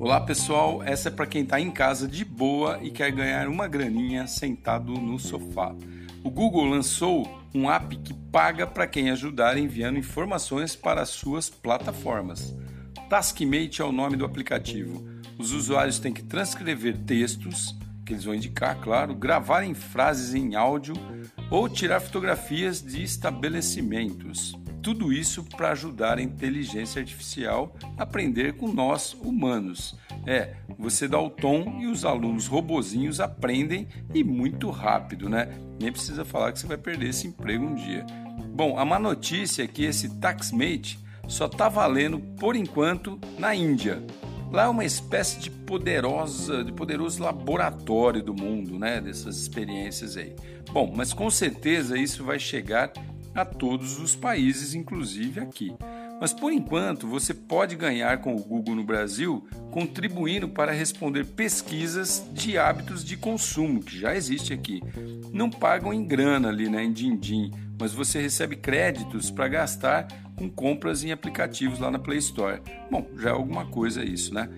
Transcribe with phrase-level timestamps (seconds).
[0.00, 3.68] Olá pessoal, essa é para quem está em casa de boa e quer ganhar uma
[3.68, 5.76] graninha sentado no sofá.
[6.24, 11.50] O Google lançou um app que paga para quem ajudar enviando informações para as suas
[11.50, 12.56] plataformas.
[13.10, 15.06] Taskmate é o nome do aplicativo.
[15.38, 20.94] Os usuários têm que transcrever textos, que eles vão indicar, claro, gravarem frases em áudio
[21.50, 24.56] ou tirar fotografias de estabelecimentos.
[24.82, 29.94] Tudo isso para ajudar a inteligência artificial a aprender com nós humanos.
[30.26, 35.48] É, você dá o tom e os alunos robozinhos aprendem e muito rápido, né?
[35.78, 38.06] Nem precisa falar que você vai perder esse emprego um dia.
[38.54, 44.02] Bom, a má notícia é que esse Taxmate só está valendo por enquanto na Índia.
[44.50, 49.00] Lá é uma espécie de poderosa, de poderoso laboratório do mundo, né?
[49.00, 50.34] Dessas experiências aí.
[50.72, 52.92] Bom, mas com certeza isso vai chegar
[53.34, 55.74] a todos os países, inclusive aqui.
[56.20, 62.22] Mas por enquanto, você pode ganhar com o Google no Brasil contribuindo para responder pesquisas
[62.32, 64.82] de hábitos de consumo, que já existe aqui.
[65.32, 67.50] Não pagam em grana ali, né, em din-din,
[67.80, 72.60] mas você recebe créditos para gastar com compras em aplicativos lá na Play Store.
[72.90, 74.50] Bom, já é alguma coisa isso, né?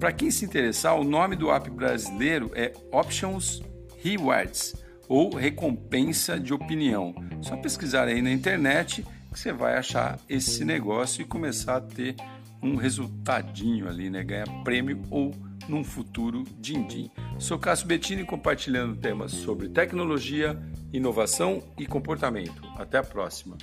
[0.00, 3.62] Para quem se interessar, o nome do app brasileiro é Options
[4.02, 4.74] Rewards
[5.08, 7.14] ou recompensa de opinião.
[7.42, 12.14] Só pesquisar aí na internet que você vai achar esse negócio e começar a ter
[12.62, 14.22] um resultadinho ali, né?
[14.22, 15.34] Ganhar prêmio ou
[15.68, 17.10] num futuro din-din.
[17.38, 20.58] Sou Cássio Bettini compartilhando temas sobre tecnologia,
[20.92, 22.62] inovação e comportamento.
[22.76, 23.56] Até a próxima.